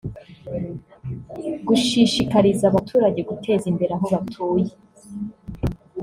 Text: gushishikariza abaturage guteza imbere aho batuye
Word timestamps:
gushishikariza 1.67 2.63
abaturage 2.67 3.19
guteza 3.29 3.65
imbere 3.71 3.91
aho 3.97 4.05
batuye 4.13 4.71